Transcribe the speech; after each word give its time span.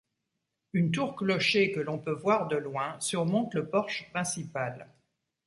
Une 0.73 0.89
tour-clocher 0.89 1.71
que 1.73 1.79
l’on 1.79 1.99
peut 1.99 2.11
voir 2.17 2.47
de 2.47 2.55
loin, 2.57 2.99
surmonte 2.99 3.53
le 3.53 3.69
porche 3.69 4.09
principal. 4.09 4.87